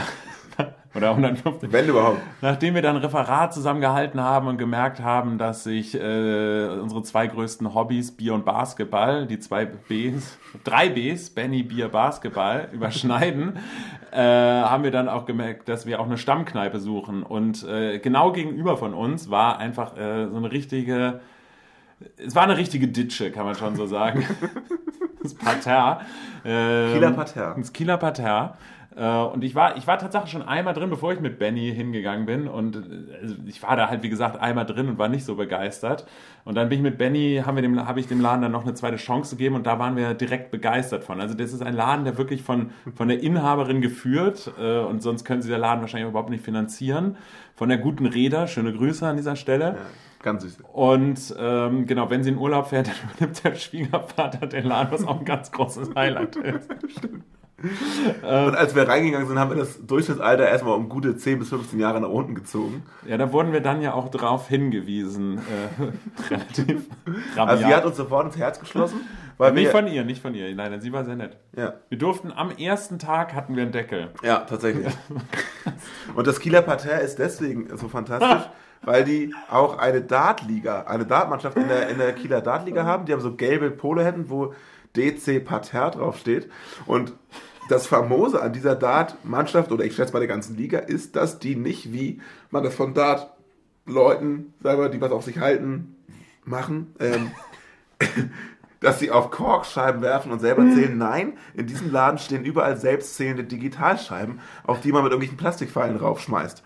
[0.99, 2.19] Oder 150, Wenn überhaupt.
[2.41, 7.73] Nachdem wir dann Referat zusammengehalten haben und gemerkt haben, dass sich äh, unsere zwei größten
[7.73, 13.57] Hobbys, Bier und Basketball, die zwei Bs, drei Bs, Benny, Bier, Basketball, überschneiden,
[14.11, 17.23] äh, haben wir dann auch gemerkt, dass wir auch eine Stammkneipe suchen.
[17.23, 21.21] Und äh, genau gegenüber von uns war einfach äh, so eine richtige,
[22.17, 24.25] es war eine richtige Ditsche, kann man schon so sagen.
[25.23, 26.01] das Parterre.
[26.45, 27.55] Ähm, Kieler Parterre.
[27.57, 28.57] Das Kieler Parterre.
[28.99, 32.25] Äh, Und ich war, ich war tatsächlich schon einmal drin, bevor ich mit Benny hingegangen
[32.25, 32.47] bin.
[32.49, 35.35] Und äh, also ich war da halt, wie gesagt, einmal drin und war nicht so
[35.35, 36.05] begeistert.
[36.43, 38.63] Und dann bin ich mit Benny, haben wir dem, habe ich dem Laden dann noch
[38.63, 41.21] eine zweite Chance gegeben und da waren wir direkt begeistert von.
[41.21, 45.23] Also das ist ein Laden, der wirklich von, von der Inhaberin geführt äh, und sonst
[45.23, 47.15] können sie der Laden wahrscheinlich überhaupt nicht finanzieren.
[47.55, 49.65] Von der guten Räder, schöne Grüße an dieser Stelle.
[49.65, 49.75] Ja,
[50.23, 50.57] ganz süß.
[50.73, 55.05] Und ähm, genau, wenn sie in Urlaub fährt, dann übernimmt der Schwiegervater den Laden, was
[55.05, 56.69] auch ein ganz großes Highlight ist.
[58.21, 61.79] Und als wir reingegangen sind, haben wir das Durchschnittsalter erstmal um gute 10 bis 15
[61.79, 62.83] Jahre nach unten gezogen.
[63.05, 65.39] Ja, da wurden wir dann ja auch drauf hingewiesen.
[65.39, 66.83] Äh, relativ
[67.35, 69.01] Also sie hat uns sofort ins Herz geschlossen.
[69.37, 70.53] Weil Nicht wir, von ihr, nicht von ihr.
[70.53, 71.37] Nein, sie war sehr nett.
[71.55, 74.09] ja, Wir durften am ersten Tag hatten wir einen Deckel.
[74.21, 74.93] ja, tatsächlich.
[76.15, 78.49] Und das Kieler Parterre ist deswegen so fantastisch,
[78.81, 83.05] weil die auch eine Dartliga, eine Dartmannschaft in der, in der Kieler Dartliga haben.
[83.05, 84.53] Die haben so gelbe Polohemden, wo
[84.97, 86.49] DC Parterre draufsteht.
[86.85, 87.13] Und
[87.69, 91.55] das Famose an dieser Dart-Mannschaft, oder ich schätze mal der ganzen Liga, ist, dass die
[91.55, 95.95] nicht, wie man das von Dart-Leuten, selber, die was auf sich halten,
[96.43, 97.31] machen, ähm,
[98.79, 100.97] dass sie auf Korkscheiben werfen und selber zählen.
[100.97, 106.63] Nein, in diesem Laden stehen überall selbstzählende Digitalscheiben, auf die man mit irgendwelchen Plastikpfeilen raufschmeißt.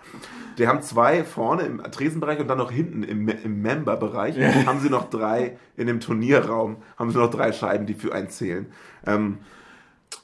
[0.59, 4.37] Die haben zwei vorne im Tresenbereich und dann noch hinten im, im Member-Bereich
[4.67, 8.29] haben sie noch drei, in dem Turnierraum haben sie noch drei Scheiben, die für einen
[8.29, 8.67] zählen.
[9.07, 9.39] Ähm,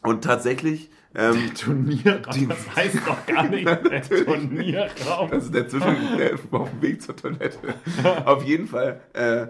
[0.04, 5.30] und tatsächlich, ähm, Turnierraum, das heißt doch gar nicht der Turnierraum.
[5.32, 5.96] das ist der Zwischen
[6.52, 7.58] auf dem Weg zur Toilette.
[8.26, 9.48] auf jeden Fall äh,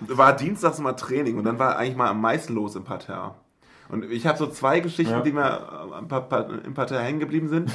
[0.00, 3.34] war dienstags mal Training und dann war eigentlich mal am meisten los im Parterre.
[3.88, 5.20] Und ich habe so zwei Geschichten, Ja.
[5.20, 7.70] die mir äh, im Pa- Pa- im Parterre hängen geblieben sind.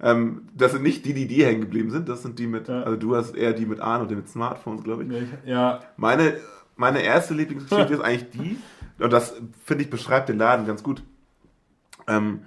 [0.00, 2.82] Ähm, das sind nicht die, die dir hängen geblieben sind, das sind die mit, Ja.
[2.82, 5.10] also du hast eher die mit und die mit Smartphones, glaube ich.
[5.48, 6.36] Ja, Meine,
[6.76, 8.58] meine erste Lieblingsgeschichte ist eigentlich die,
[9.02, 11.02] und das finde ich beschreibt den Laden ganz gut.
[12.16, 12.42] Ähm,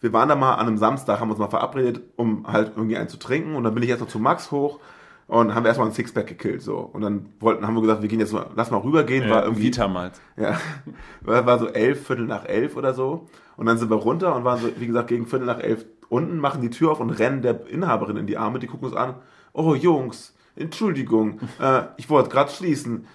[0.00, 3.08] wir waren da mal an einem Samstag, haben uns mal verabredet, um halt irgendwie einen
[3.08, 3.54] zu trinken.
[3.54, 4.80] Und dann bin ich erst noch zu Max hoch
[5.28, 6.60] und haben erstmal ein Sixpack gekillt.
[6.60, 6.78] So.
[6.78, 9.30] Und dann wollten, haben wir gesagt, wir gehen jetzt mal, lass mal rübergehen.
[9.30, 10.20] war ja irgendwie Vitamalz.
[10.36, 10.58] ja,
[11.20, 13.28] war, war so elf, Viertel nach elf oder so.
[13.56, 16.38] Und dann sind wir runter und waren so, wie gesagt, gegen Viertel nach elf unten,
[16.38, 18.58] machen die Tür auf und rennen der Inhaberin in die Arme.
[18.58, 19.14] Die gucken uns an.
[19.52, 23.06] Oh, Jungs, Entschuldigung, äh, ich wollte gerade schließen.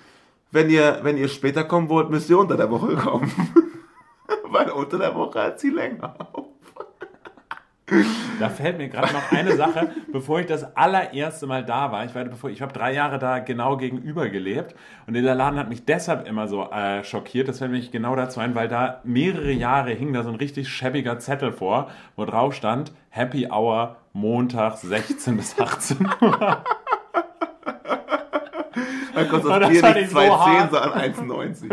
[0.52, 3.32] Wenn ihr, wenn ihr später kommen wollt, müsst ihr unter der Woche kommen.
[4.43, 6.45] Weil unter der Woche hat sie länger auf.
[8.37, 12.03] Da fällt mir gerade noch eine Sache, bevor ich das allererste Mal da war.
[12.03, 14.75] Ich war, bevor ich habe drei Jahre da genau gegenüber gelebt
[15.07, 17.47] und dieser Laden hat mich deshalb immer so äh, schockiert.
[17.47, 20.67] Das fällt mich genau dazu ein, weil da mehrere Jahre hing da so ein richtig
[20.67, 26.63] schäbiger Zettel vor, wo drauf stand Happy Hour Montag 16 bis 18 Uhr.
[29.15, 30.71] Dann kostet Oh, das das Bier fand nicht ich so 2,10, hart.
[30.71, 30.99] sondern
[31.53, 31.69] 1,90.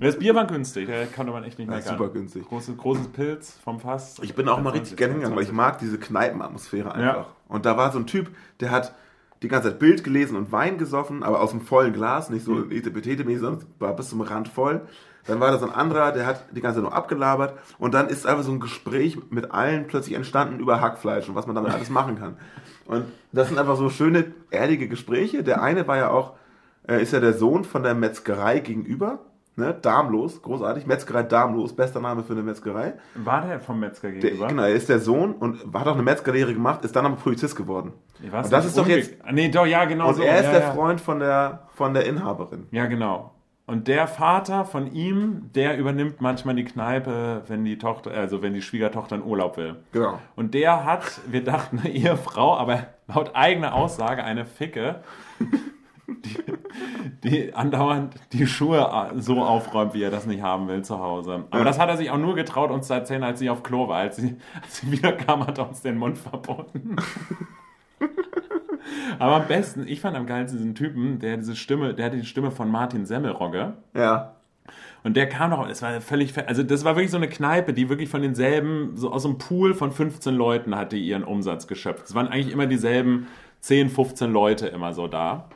[0.00, 1.98] Das Bier war günstig, da konnte man echt nicht Ja, meckern.
[1.98, 2.46] super günstig.
[2.48, 4.16] Großes, großes Pilz vom Fass.
[4.22, 7.16] Ich bin auch mal richtig gerne hingegangen, weil ich mag diese Kneipenatmosphäre einfach.
[7.16, 7.26] Ja.
[7.48, 8.30] Und da war so ein Typ,
[8.60, 8.94] der hat
[9.42, 12.52] die ganze Zeit Bild gelesen und Wein gesoffen, aber aus einem vollen Glas, nicht so
[12.54, 12.70] Mhm.
[12.70, 14.82] etepetete-mäßig, sondern war bis zum Rand voll.
[15.26, 18.08] Dann war da so ein anderer, der hat die ganze Zeit nur abgelabert und dann
[18.08, 21.72] ist einfach so ein Gespräch mit allen plötzlich entstanden über Hackfleisch und was man damit
[21.72, 22.36] alles machen kann.
[22.86, 25.42] Und das sind einfach so schöne, ehrliche Gespräche.
[25.42, 26.34] Der eine war ja auch,
[26.88, 29.18] äh, ist ja der Sohn von der Metzgerei gegenüber,
[29.58, 29.74] ne?
[29.80, 30.86] Darmlos, großartig.
[30.86, 32.94] Metzgerei Darmlos, bester Name für eine Metzgerei.
[33.14, 34.46] War der vom Metzger Der, gegenüber?
[34.48, 37.56] genau, er ist der Sohn und hat auch eine Metzgerlehre gemacht, ist dann aber Polizist
[37.56, 37.92] geworden.
[38.20, 40.22] Nee, war's Und das nicht ist doch jetzt- Nee, doch, ja, genau Und so.
[40.22, 40.70] er ist ja, der ja.
[40.72, 42.66] Freund von der, von der Inhaberin.
[42.70, 43.34] Ja, genau.
[43.66, 48.54] Und der Vater von ihm, der übernimmt manchmal die Kneipe, wenn die Tochter, also wenn
[48.54, 49.76] die Schwiegertochter in Urlaub will.
[49.92, 50.18] Genau.
[50.36, 55.02] Und der hat, wir dachten eine Ehefrau, aber laut eigener Aussage eine Ficke,
[56.08, 61.44] die, die andauernd die Schuhe so aufräumt, wie er das nicht haben will zu Hause.
[61.50, 63.88] Aber das hat er sich auch nur getraut, uns zu erzählen, als sie auf Klo
[63.88, 63.98] war.
[63.98, 66.96] Als sie, als sie wieder kam, hat er uns den Mund verboten.
[69.18, 72.24] Aber am besten, ich fand am geilsten diesen Typen, der diese Stimme, der hatte die
[72.24, 73.74] Stimme von Martin Semmelrogge.
[73.94, 74.34] Ja.
[75.04, 77.88] Und der kam noch, es war völlig, also das war wirklich so eine Kneipe, die
[77.88, 82.06] wirklich von denselben, so aus einem Pool von 15 Leuten hatte ihren Umsatz geschöpft.
[82.06, 83.26] Es waren eigentlich immer dieselben
[83.60, 85.48] 10, 15 Leute immer so da.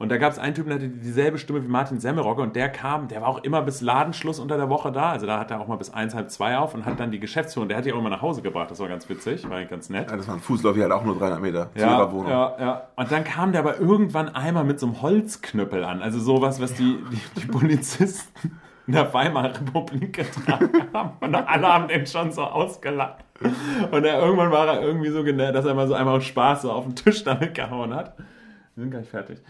[0.00, 2.68] Und da gab es einen Typen, der hatte dieselbe Stimme wie Martin Semmelrogge und der
[2.68, 5.10] kam, der war auch immer bis Ladenschluss unter der Woche da.
[5.10, 7.18] Also da hat er auch mal bis eins, halb zwei auf und hat dann die
[7.18, 8.70] Geschäftsführung, der hat die auch immer nach Hause gebracht.
[8.70, 10.08] Das war ganz witzig, war ganz nett.
[10.08, 10.16] ja.
[10.16, 12.30] Das war ein Fußlauf, hier halt auch nur 300 Meter zu Ja, ihrer Wohnung.
[12.30, 12.82] ja, ja.
[12.94, 16.00] Und dann kam der aber irgendwann einmal mit so einem Holzknüppel an.
[16.00, 21.10] Also sowas, was die, die, die Polizisten in der Weimarer Republik getragen haben.
[21.20, 23.24] Und alle haben den schon so ausgelacht.
[23.90, 26.62] Und er, irgendwann war er irgendwie so genervt, dass er mal so einmal aus Spaß
[26.62, 28.14] so auf den Tisch damit gehauen hat.
[28.78, 29.40] Wir sind gar nicht fertig.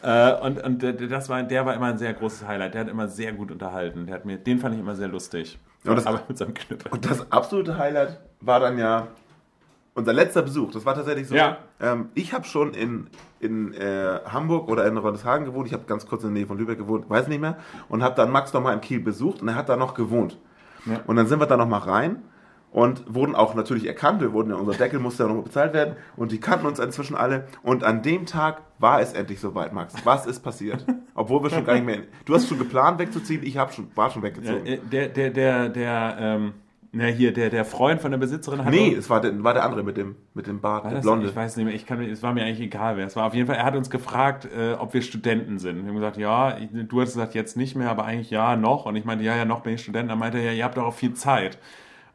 [0.00, 2.72] Äh, und und der, das war, der war immer ein sehr großes Highlight.
[2.72, 4.06] Der hat immer sehr gut unterhalten.
[4.06, 5.58] Der hat mir, den fand ich immer sehr lustig.
[5.84, 6.90] Ja, das- aber mit seinem Knüppel.
[6.90, 9.08] Und das absolute Highlight war dann ja
[9.92, 10.70] unser letzter Besuch.
[10.72, 11.34] Das war tatsächlich so.
[11.34, 11.58] Ja.
[11.82, 13.08] Ähm, ich habe schon in,
[13.40, 15.66] in äh, Hamburg oder in Rondeshagen gewohnt.
[15.66, 17.58] Ich habe ganz kurz in der Nähe von Lübeck gewohnt, weiß nicht mehr.
[17.90, 20.38] Und habe dann Max nochmal in Kiel besucht und er hat da noch gewohnt.
[20.86, 21.00] Ja.
[21.06, 22.22] Und dann sind wir da nochmal rein
[22.70, 24.20] und wurden auch natürlich erkannt.
[24.20, 27.16] Wir wurden ja, unser Deckel musste ja nochmal bezahlt werden und die kannten uns inzwischen
[27.16, 27.46] alle.
[27.62, 29.94] Und an dem Tag war es endlich soweit, Max.
[30.04, 30.84] Was ist passiert?
[31.14, 31.98] Obwohl wir schon gar nicht mehr.
[32.24, 34.66] Du hast schon geplant wegzuziehen, ich hab schon, war schon weggezogen.
[34.66, 36.52] äh, der, der, der, der, ähm,
[36.92, 38.70] Na, hier, der, der Freund von der Besitzerin hat.
[38.70, 41.04] Nee, es war der, war der andere mit dem, mit dem Bart, War der das,
[41.04, 41.26] Blonde.
[41.26, 43.26] Ich weiß nicht mehr, ich kann, es war mir eigentlich egal, wer es war.
[43.26, 45.82] Auf jeden Fall, er hat uns gefragt, äh, ob wir Studenten sind.
[45.82, 48.86] Wir haben gesagt, ja, ich, du hast gesagt, jetzt nicht mehr, aber eigentlich ja, noch.
[48.86, 50.10] Und ich meinte, ja, ja, noch bin ich Student.
[50.10, 51.58] Dann meinte er, ja, ihr habt doch auch viel Zeit.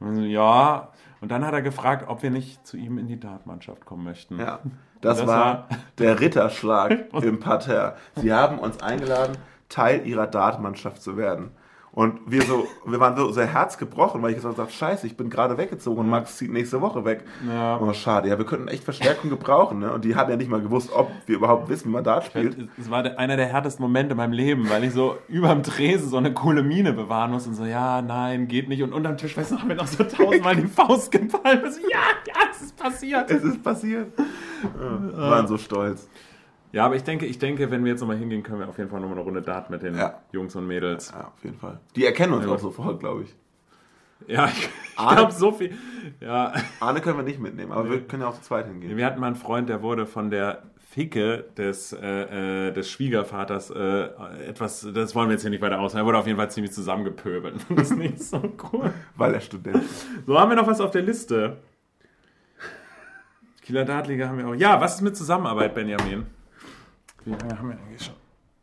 [0.04, 0.90] Ja.
[1.22, 4.40] Und dann hat er gefragt, ob wir nicht zu ihm in die Dartmannschaft kommen möchten.
[4.40, 4.60] Ja,
[5.02, 7.96] das, Das war, war- der Ritterschlag im Parterre.
[8.16, 9.38] Sie haben uns eingeladen,
[9.70, 11.52] Teil ihrer Dartmannschaft zu werden.
[11.96, 15.30] Und wir so, wir waren so sehr herzgebrochen, weil ich gesagt habe, scheiße, ich bin
[15.30, 17.24] gerade weggezogen und Max zieht nächste Woche weg.
[17.48, 17.80] Ja.
[17.80, 18.30] Oh, schade.
[18.30, 19.78] Ja, wir könnten echt Verstärkung gebrauchen.
[19.78, 19.94] Ne?
[19.94, 22.58] Und die haben ja nicht mal gewusst, ob wir überhaupt wissen, wie man Dart spielt.
[22.80, 26.18] Es war einer der härtesten Momente in meinem Leben, weil ich so überm Tresen so
[26.18, 28.82] eine coole Miene bewahren muss und so, ja, nein, geht nicht.
[28.82, 31.64] Und unterm Tisch, weißt du, haben mir noch so tausendmal die Faust gefallen.
[31.64, 33.30] Und so, ja, ja, es ist passiert.
[33.30, 34.14] Es ist passiert.
[34.18, 36.10] Ja, wir waren so stolz.
[36.74, 38.90] Ja, aber ich denke, ich denke, wenn wir jetzt nochmal hingehen, können wir auf jeden
[38.90, 40.22] Fall nochmal eine Runde Dart mit den Ja.
[40.32, 41.12] Jungs und Mädels.
[41.12, 41.80] Ja, auf jeden Fall.
[41.96, 43.36] Die erkennen uns Ja, auch sofort, glaube ich.
[44.28, 45.76] Ja, ich, ich glaube so viel.
[46.20, 48.98] Ja, Arne können wir nicht mitnehmen, aber wir können ja auch zu zweit hingehen.
[48.98, 53.70] wir hatten mal einen Freund, der wurde von der Ficke des, äh, äh, des Schwiegervaters
[53.70, 54.10] äh,
[54.48, 56.72] etwas, das wollen wir jetzt hier nicht weiter ausführen, er wurde auf jeden Fall ziemlich
[56.72, 57.56] zusammengepöbelt.
[57.70, 58.92] Das ist nicht so cool.
[59.16, 60.08] Weil er Student ist.
[60.26, 61.58] So, haben wir noch was auf der Liste?
[63.62, 64.56] Kieler Dartliga haben wir auch.
[64.56, 66.26] Ja, was ist mit Zusammenarbeit, Benjamin?
[67.26, 68.16] Wie lange haben wir eigentlich schon?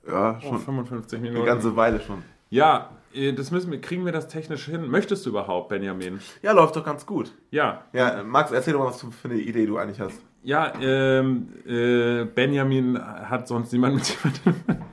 [0.07, 1.47] Ja, Oh, schon 55 eine Minuten.
[1.47, 2.23] ganze Weile schon.
[2.49, 4.89] Ja, äh, das müssen wir, kriegen wir das technisch hin?
[4.91, 6.21] Möchtest du überhaupt, Benjamin?
[6.43, 7.33] Ja, läuft doch ganz gut.
[7.51, 10.21] Ja, Ja, Max, erzähl doch mal, was du für eine Idee du eigentlich hast.
[10.43, 14.09] ja, ähm, äh, Benjamin hat sonst niemand mit
[14.45, 14.85] jemandem.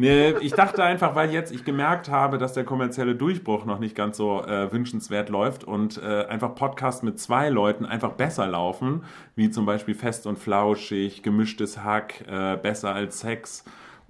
[0.00, 3.94] Nee, ich dachte einfach, weil jetzt ich gemerkt habe, dass der kommerzielle Durchbruch noch nicht
[3.94, 9.04] ganz so äh, wünschenswert läuft und äh, einfach Podcasts mit zwei Leuten einfach besser laufen,
[9.36, 13.64] wie zum Beispiel Fest und Flauschig, Gemischtes Hack, äh, Besser als Sex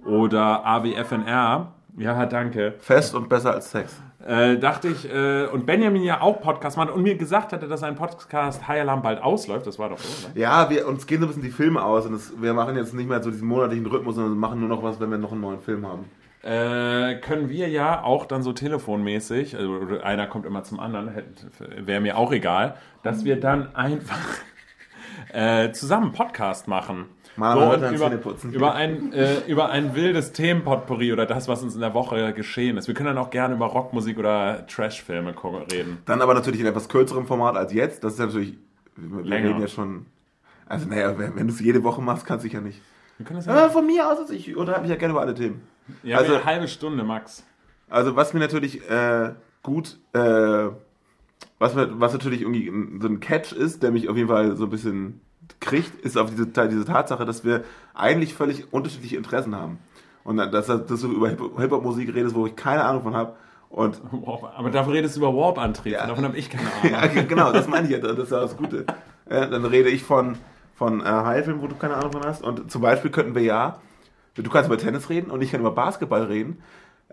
[0.05, 1.73] oder AWFNR.
[1.97, 2.75] Ja, danke.
[2.79, 4.01] Fest und besser als Sex.
[4.25, 7.79] Äh, dachte ich, äh, und Benjamin ja auch Podcast macht und mir gesagt hatte, dass
[7.79, 9.65] sein Podcast High Alarm bald ausläuft.
[9.65, 10.27] Das war doch so?
[10.35, 12.93] Ja, wir, uns gehen so ein bisschen die Filme aus und es, wir machen jetzt
[12.93, 15.41] nicht mehr so diesen monatlichen Rhythmus, sondern machen nur noch was, wenn wir noch einen
[15.41, 16.05] neuen Film haben.
[16.43, 21.11] Äh, können wir ja auch dann so telefonmäßig, also einer kommt immer zum anderen,
[21.77, 24.17] wäre mir auch egal, dass wir dann einfach
[25.33, 27.05] äh, zusammen einen Podcast machen.
[27.37, 28.11] Mal so, über,
[28.51, 32.75] über, ein, äh, über ein wildes Themenpotpourri oder das, was uns in der Woche geschehen
[32.77, 32.87] ist.
[32.87, 35.33] Wir können dann auch gerne über Rockmusik oder Trashfilme
[35.71, 35.99] reden.
[36.05, 38.03] Dann aber natürlich in etwas kürzerem Format als jetzt.
[38.03, 38.57] Das ist ja natürlich,
[38.97, 39.49] wir Länger.
[39.49, 40.05] reden ja schon,
[40.67, 42.81] also naja, wenn, wenn du es jede Woche machst, kannst du ja nicht.
[43.17, 45.21] Wir können das Ja, ja, von mir aus, also ich unterhalte mich ja gerne über
[45.21, 45.61] alle Themen.
[46.03, 47.45] ja also- eine halbe Stunde, Max.
[47.89, 49.31] Also was mir natürlich äh,
[49.63, 50.67] gut, äh,
[51.61, 54.69] was, was natürlich irgendwie so ein Catch ist, der mich auf jeden Fall so ein
[54.69, 55.21] bisschen
[55.59, 59.77] kriegt, ist auf diese, diese Tatsache, dass wir eigentlich völlig unterschiedliche Interessen haben.
[60.23, 63.35] Und dass, dass du über Hip- Hip-Hop-Musik redest, wo ich keine Ahnung von habe.
[63.69, 65.93] Und Warp, aber dafür redest du über Warp-Antrieb.
[65.93, 66.05] Ja.
[66.07, 67.15] Davon habe ich keine Ahnung.
[67.15, 68.85] ja, genau, das meine ich ja, das ist ja das Gute.
[69.25, 70.37] Äh, dann rede ich von,
[70.75, 72.43] von äh, Haifilm, wo du keine Ahnung von hast.
[72.43, 73.79] Und zum Beispiel könnten wir ja,
[74.35, 76.57] du kannst über Tennis reden und ich kann über Basketball reden.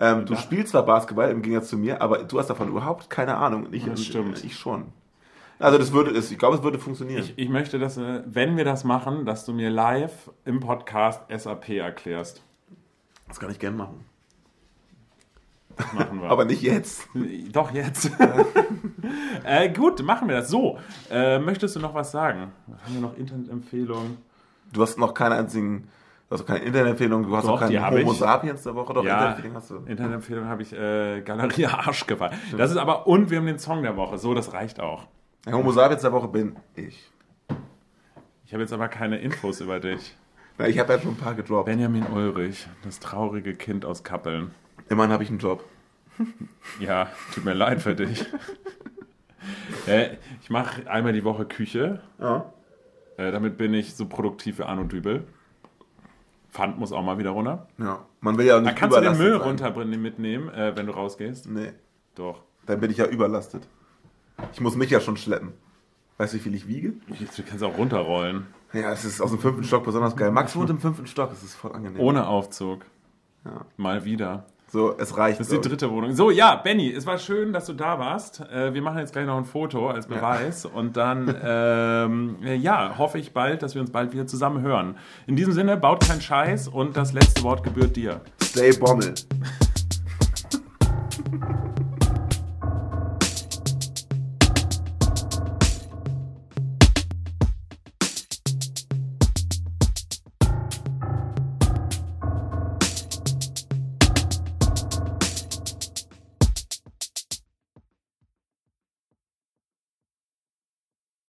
[0.00, 3.36] Ähm, du spielst zwar Basketball im Gegensatz zu mir, aber du hast davon überhaupt keine
[3.36, 3.66] Ahnung.
[3.66, 4.36] Und ich, Das stimmt.
[4.36, 4.92] Und ich schon.
[5.58, 7.22] Also das würde, ich glaube, es würde funktionieren.
[7.22, 11.22] Ich, ich möchte, dass, äh, wenn wir das machen, dass du mir live im Podcast
[11.36, 12.42] SAP erklärst.
[13.26, 14.04] das kann ich gern machen.
[15.76, 16.28] Das machen wir.
[16.30, 17.08] Aber nicht jetzt.
[17.52, 18.10] Doch, jetzt.
[19.44, 20.48] äh, gut, machen wir das.
[20.48, 20.78] So,
[21.10, 22.52] äh, möchtest du noch was sagen?
[22.84, 24.18] Haben wir noch Internetempfehlungen?
[24.72, 25.88] Du hast noch keine einzigen,
[26.28, 28.18] du hast noch keine Internetempfehlung, du hast Doch, die hab Homo ich.
[28.18, 29.76] sapiens der Woche, doch Ja, Internetempfehlung hast du.
[29.76, 32.30] Internetempfehlung habe ich äh, Galerie Arschgeweih.
[32.56, 34.18] Das ist aber, und wir haben den Song der Woche.
[34.18, 35.06] So, das reicht auch.
[35.46, 37.10] Der Homo sapiens der Woche bin ich.
[38.44, 40.16] Ich habe jetzt aber keine Infos über dich.
[40.58, 41.66] Na, ich habe ja schon ein paar gedroppt.
[41.66, 44.50] Benjamin Ulrich, das traurige Kind aus Kappeln.
[44.88, 45.64] Immerhin habe ich einen Job.
[46.80, 48.24] Ja, tut mir leid für dich.
[49.86, 52.00] äh, ich mache einmal die Woche Küche.
[52.20, 52.52] Ja.
[53.16, 55.24] Äh, damit bin ich so produktiv wie Arno Dübel.
[56.50, 57.66] Pfand muss auch mal wieder runter.
[57.78, 59.40] Ja, man will ja auch Da nicht kannst du den Müll sein.
[59.48, 61.48] runterbringen mitnehmen, äh, wenn du rausgehst.
[61.48, 61.72] Nee,
[62.14, 62.42] Doch.
[62.66, 63.66] dann bin ich ja überlastet.
[64.52, 65.52] Ich muss mich ja schon schleppen.
[66.16, 66.94] Weißt du, wie viel ich wiege?
[67.06, 68.46] Du kannst auch runterrollen.
[68.72, 70.30] Ja, es ist aus dem fünften Stock besonders geil.
[70.30, 72.00] Max wohnt im fünften Stock, es ist voll angenehm.
[72.00, 72.84] Ohne Aufzug.
[73.44, 73.64] Ja.
[73.76, 74.46] Mal wieder.
[74.70, 75.40] So, es reicht.
[75.40, 76.14] Das ist die dritte Wohnung.
[76.14, 78.40] So, ja, Benny, es war schön, dass du da warst.
[78.52, 80.66] Äh, wir machen jetzt gleich noch ein Foto als Beweis.
[80.66, 84.96] Und dann, ähm, äh, ja, hoffe ich bald, dass wir uns bald wieder zusammen hören.
[85.26, 88.20] In diesem Sinne, baut keinen Scheiß und das letzte Wort gebührt dir.
[88.42, 89.14] Stay Bommel.